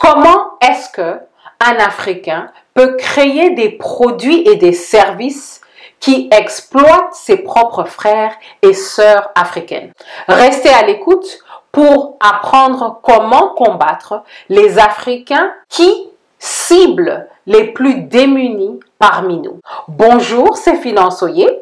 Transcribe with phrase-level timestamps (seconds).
[0.00, 1.20] Comment est-ce que
[1.60, 5.60] un Africain peut créer des produits et des services
[6.00, 8.32] qui exploitent ses propres frères
[8.62, 9.92] et sœurs africaines?
[10.26, 11.40] Restez à l'écoute
[11.70, 16.08] pour apprendre comment combattre les Africains qui
[16.38, 19.60] ciblent les plus démunis parmi nous.
[19.86, 21.60] Bonjour, c'est Finançoyer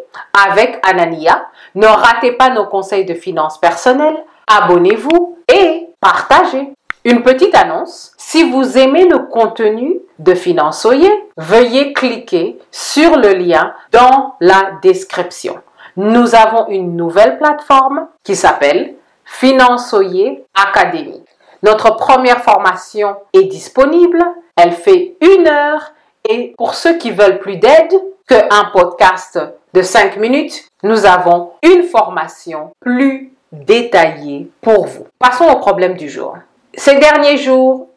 [0.48, 1.45] avec Anania.
[1.75, 4.25] Ne ratez pas nos conseils de finances personnelles.
[4.46, 6.73] Abonnez-vous et partagez.
[7.04, 8.12] Une petite annonce.
[8.16, 15.59] Si vous aimez le contenu de Finançoyer, veuillez cliquer sur le lien dans la description.
[15.96, 21.23] Nous avons une nouvelle plateforme qui s'appelle Finançoyer Academy.
[21.62, 24.24] Notre première formation est disponible.
[24.56, 25.92] Elle fait une heure
[26.28, 27.95] et pour ceux qui veulent plus d'aide
[28.26, 29.38] qu'un podcast
[29.73, 35.06] de 5 minutes, nous avons une formation plus détaillée pour vous.
[35.18, 36.37] Passons au problème du jour.
[36.78, 37.88] Ces derniers jours,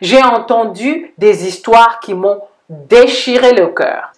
[0.00, 4.10] j'ai entendu des histoires qui m'ont déchiré le cœur.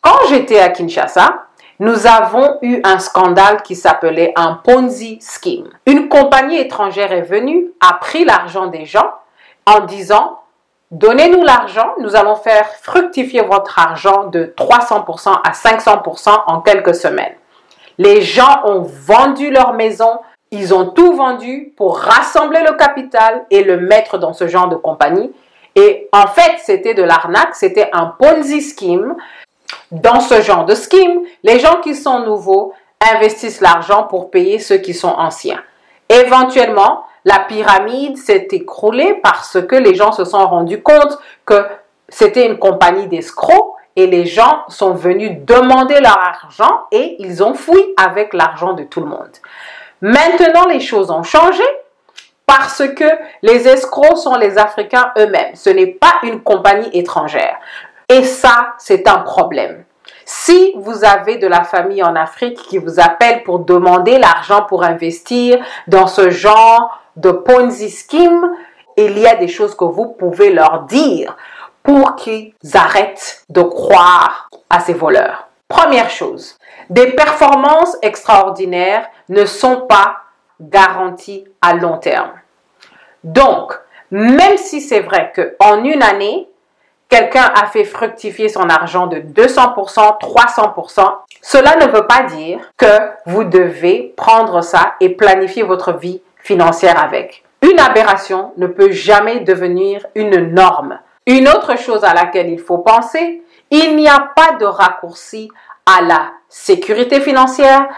[0.00, 1.44] Quand j'étais à Kinshasa,
[1.78, 5.68] nous avons eu un scandale qui s'appelait un Ponzi scheme.
[5.86, 9.14] Une compagnie étrangère est venue, a pris l'argent des gens
[9.66, 10.40] en disant
[10.90, 17.36] Donnez-nous l'argent, nous allons faire fructifier votre argent de 300% à 500% en quelques semaines.
[17.96, 20.18] Les gens ont vendu leur maison,
[20.52, 24.76] ils ont tout vendu pour rassembler le capital et le mettre dans ce genre de
[24.76, 25.32] compagnie.
[25.74, 29.16] Et en fait, c'était de l'arnaque, c'était un Ponzi scheme.
[29.90, 32.74] Dans ce genre de scheme, les gens qui sont nouveaux
[33.14, 35.62] investissent l'argent pour payer ceux qui sont anciens.
[36.10, 41.64] Éventuellement, la pyramide s'est écroulée parce que les gens se sont rendus compte que
[42.10, 47.54] c'était une compagnie d'escrocs et les gens sont venus demander leur argent et ils ont
[47.54, 49.30] fui avec l'argent de tout le monde.
[50.02, 51.62] Maintenant, les choses ont changé
[52.44, 53.04] parce que
[53.42, 55.54] les escrocs sont les Africains eux-mêmes.
[55.54, 57.56] Ce n'est pas une compagnie étrangère.
[58.08, 59.84] Et ça, c'est un problème.
[60.24, 64.82] Si vous avez de la famille en Afrique qui vous appelle pour demander l'argent pour
[64.82, 68.50] investir dans ce genre de Ponzi scheme,
[68.96, 71.36] il y a des choses que vous pouvez leur dire
[71.82, 75.48] pour qu'ils arrêtent de croire à ces voleurs.
[75.72, 76.58] Première chose,
[76.90, 80.18] des performances extraordinaires ne sont pas
[80.60, 82.32] garanties à long terme.
[83.24, 83.72] Donc,
[84.10, 86.46] même si c'est vrai qu'en une année,
[87.08, 93.08] quelqu'un a fait fructifier son argent de 200%, 300%, cela ne veut pas dire que
[93.24, 97.44] vous devez prendre ça et planifier votre vie financière avec.
[97.62, 100.98] Une aberration ne peut jamais devenir une norme.
[101.26, 103.41] Une autre chose à laquelle il faut penser,
[103.72, 105.50] il n'y a pas de raccourci
[105.86, 107.88] à la sécurité financière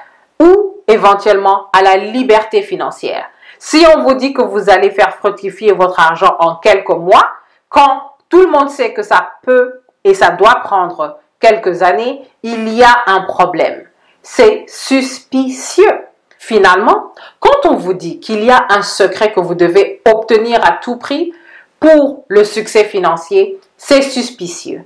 [0.41, 3.27] ou éventuellement à la liberté financière.
[3.59, 7.29] Si on vous dit que vous allez faire fructifier votre argent en quelques mois,
[7.69, 12.69] quand tout le monde sait que ça peut et ça doit prendre quelques années, il
[12.69, 13.85] y a un problème.
[14.23, 16.05] C'est suspicieux.
[16.39, 20.73] Finalement, quand on vous dit qu'il y a un secret que vous devez obtenir à
[20.73, 21.33] tout prix
[21.81, 24.85] pour le succès financier, c'est suspicieux.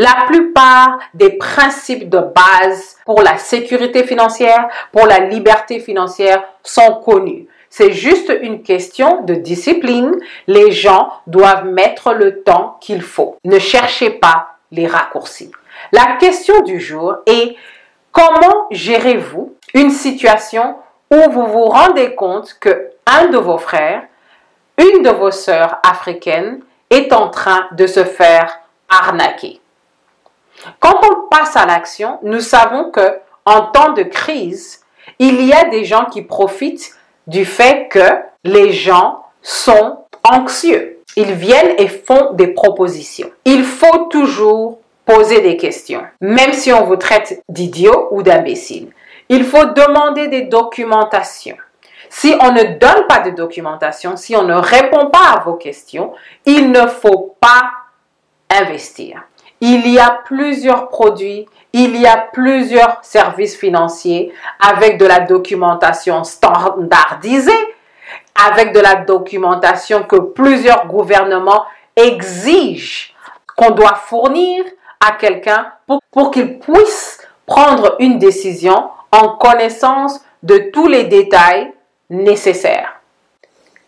[0.00, 7.00] La plupart des principes de base pour la sécurité financière, pour la liberté financière sont
[7.04, 7.48] connus.
[7.68, 10.14] C'est juste une question de discipline.
[10.46, 13.38] Les gens doivent mettre le temps qu'il faut.
[13.44, 15.50] Ne cherchez pas les raccourcis.
[15.90, 17.56] La question du jour est
[18.12, 20.76] comment gérez-vous une situation
[21.10, 24.04] où vous vous rendez compte que un de vos frères,
[24.78, 29.60] une de vos sœurs africaines est en train de se faire arnaquer?
[30.80, 34.80] Quand on passe à l'action, nous savons que en temps de crise,
[35.18, 36.94] il y a des gens qui profitent
[37.26, 40.98] du fait que les gens sont anxieux.
[41.16, 43.30] Ils viennent et font des propositions.
[43.44, 48.90] Il faut toujours poser des questions, même si on vous traite d'idiot ou d'imbécile.
[49.28, 51.56] Il faut demander des documentations.
[52.10, 56.12] Si on ne donne pas de documentation, si on ne répond pas à vos questions,
[56.46, 57.70] il ne faut pas
[58.50, 59.22] investir.
[59.60, 66.24] Il y a plusieurs produits, il y a plusieurs services financiers avec de la documentation
[66.24, 67.74] standardisée,
[68.48, 71.64] avec de la documentation que plusieurs gouvernements
[71.96, 73.12] exigent
[73.56, 74.64] qu'on doit fournir
[75.00, 81.72] à quelqu'un pour, pour qu'il puisse prendre une décision en connaissance de tous les détails
[82.10, 83.00] nécessaires.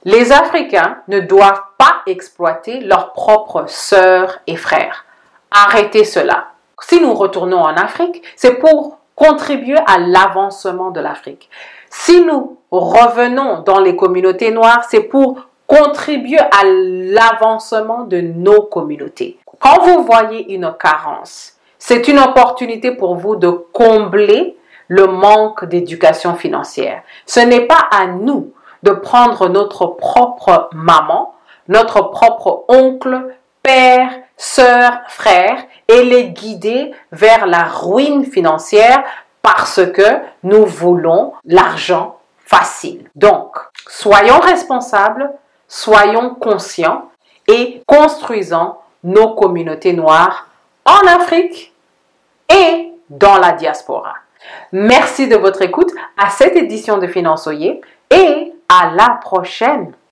[0.04, 5.04] Les Africains ne doivent pas exploiter leurs propres sœurs et frères.
[5.50, 6.48] Arrêtez cela.
[6.80, 11.50] Si nous retournons en Afrique, c'est pour contribuer à l'avancement de l'Afrique.
[11.90, 19.38] Si nous revenons dans les communautés noires, c'est pour contribuent à l'avancement de nos communautés.
[19.60, 24.56] Quand vous voyez une carence, c'est une opportunité pour vous de combler
[24.88, 27.02] le manque d'éducation financière.
[27.24, 28.52] Ce n'est pas à nous
[28.82, 31.34] de prendre notre propre maman,
[31.68, 33.28] notre propre oncle,
[33.62, 39.04] père, sœur, frère et les guider vers la ruine financière
[39.42, 43.10] parce que nous voulons l'argent facile.
[43.14, 45.30] Donc, soyons responsables,
[45.68, 47.10] soyons conscients
[47.48, 50.48] et construisons nos communautés noires
[50.86, 51.74] en Afrique
[52.48, 54.14] et dans la diaspora.
[54.72, 59.92] Merci de votre écoute à cette édition de Finançoyer et à la prochaine.